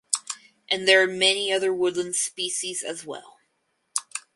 [0.67, 3.37] And there are many other woodland species as well.